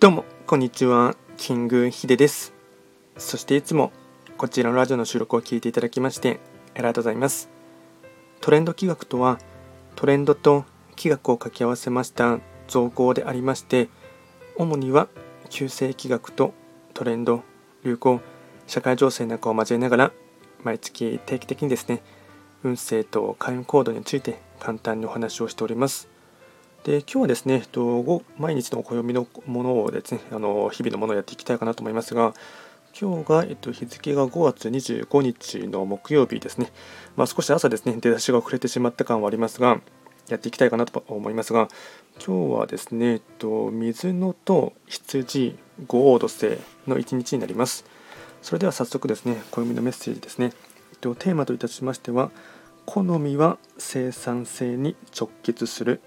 [0.00, 1.16] どうも、こんにちは。
[1.36, 2.52] キングヒデです。
[3.16, 3.90] そしていつも
[4.36, 6.38] こちらのラジオの収録を聞いていただきまして
[6.74, 7.48] ありがとうございます。
[8.40, 9.40] トレンド企画とは、
[9.96, 12.38] トレンドと企画を掛け合わせました
[12.68, 13.88] 造語でありまして、
[14.56, 15.08] 主には
[15.50, 16.54] 旧世企画と
[16.94, 17.42] トレンド、
[17.82, 18.20] 流行、
[18.68, 20.12] 社会情勢なんかを交えながら、
[20.62, 22.04] 毎月定期的にですね、
[22.62, 26.08] 運勢と開運行動について簡単にお話をしております。
[26.88, 32.32] で今日はですね、えっと毎日の暦のものをですね、あの日々のものをやっていきたいかなと思いますが、
[32.98, 36.72] 今日が、えっと、日付が5月25日の木曜日ですね、
[37.14, 39.82] まあ、少し朝ですね、出だしが遅れてしまった感はありますが、
[40.30, 41.68] やっていきたいかなと思いますが、
[42.26, 47.84] 今日はですね、えっと、水のと羊、五黄土星の一日になります。
[48.40, 50.52] それでは早速ですね、暦のメッセージですね、
[50.92, 52.30] えっと、テーマといたしましては、
[52.86, 56.00] 好みは生産性に直結する。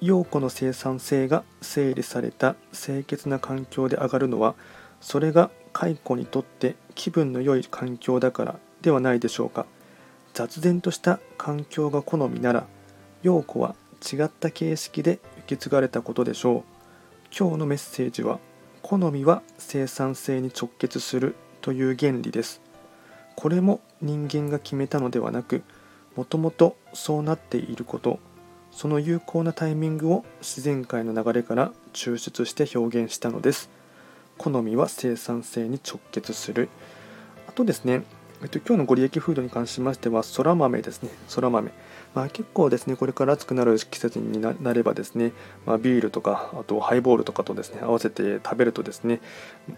[0.00, 4.54] 陽子の生産性が整理された清潔な環境で上がるのは
[5.00, 9.66] それが蚕にとって気分の良い環境だからではないでしょうか。
[10.32, 12.66] 雑然とした環境が好みなら
[13.22, 16.62] 陽子は違った形式で受け継がれたことでしょう。
[17.36, 18.38] 今日のメッセージは
[18.82, 22.60] 好みは生産性に直結するという原理です。
[23.34, 25.62] これも人間が決めたのではなく
[26.14, 28.18] もともとそうなっていること。
[28.76, 33.70] その有効なタイミングを自然界の流れから抽出して表現したのです
[34.36, 36.68] 好みは生産性に直結する
[37.48, 38.02] あとですね
[38.42, 41.72] えっと、今日のご利益フードに関しましては、そら豆ですね、そら豆。
[42.14, 45.32] まあ、結構ですね、これから暑くなる季節になればですね、
[45.64, 49.22] まあ、ビールとか、あとハイボールとかとですね、合わせて食べるとですね、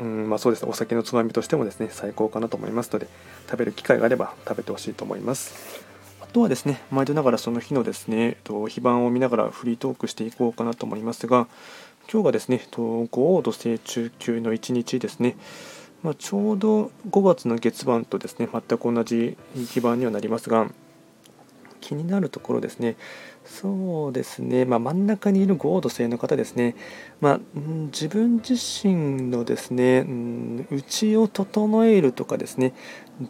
[0.00, 3.06] うんまあ、そうですね、お酒のつまみとしてもですね、最高かなと思いますので、
[3.48, 5.90] 食べる機会があれば食べてほしいと思います。
[6.30, 8.36] とはですね、毎度ながらその日のですね、
[8.68, 11.48] 非番を見ながらフリートークしていこうかなと思いますが、
[12.12, 15.36] 今日がですね、五黄土星中級の1日ですね、
[16.02, 20.70] まあ、ちょうど5月の月番とですね、全く同じ非番にはなりますが、
[21.80, 22.96] 気になるところですね、
[23.50, 26.76] そうですね、まあ、真ん中にいるゴード星の方ですね、
[27.20, 27.40] まあ、
[27.86, 30.06] 自分自身のですね、
[30.70, 32.72] 内を整えるとかですね、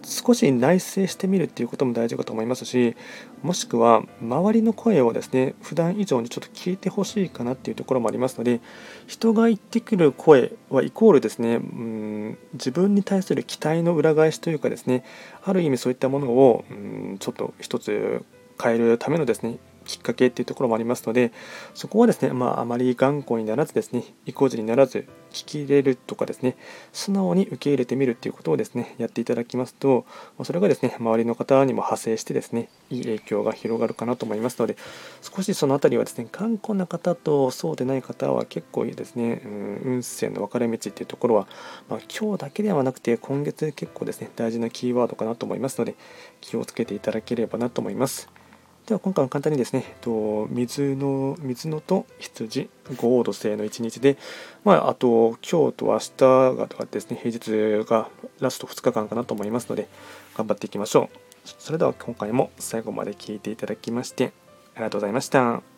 [0.05, 2.97] 少し内省してみるっていうことも大事かと思いますし、
[3.43, 8.61] もしくは周りの声をですね、普段以上にちょっと聞いてほしいかなっていうところもありますので、
[9.07, 15.03] 人が言ってくる声はイコールですね、うん自分に対する期待の裏返しというかですね、
[15.43, 18.23] ある意味そういったものをうんちょっと一つ
[18.63, 19.59] 変えるためのですね
[19.91, 21.33] きっかけっていうところもありますので
[21.75, 26.56] そこはですね、まあ、あまり頑固にならずですね意固地にならず聞き入れるとかですね
[26.93, 30.06] 素直に受け入れてみるっていうことをですねやっていただきますと
[30.45, 34.77] それがですね周りの方にも派生してですねいい影響が広がるかなと思いますので
[35.23, 41.49] 少しその辺りはですね頑固な方とそうでない方は結構ですね、うん、運勢の分かれ道っていうところは、
[41.89, 45.97] まあ、今日だけではなくて今月結構ですね大事なキーワードかなと思いますので
[46.41, 48.40] 気をつけていただければなと思います。
[48.87, 54.17] では今回は簡単にですね、えっと水の水のと羊、五王土星の1日で、
[54.65, 58.09] まあ、あと今日と明日がとかですね、平日が
[58.41, 59.89] ラスト2日間かなと思いますので、
[60.37, 61.19] 頑張っていきましょう。
[61.45, 64.33] それでは今回も最後まで聴いていただきまして、
[64.75, 65.70] ありがとうございました。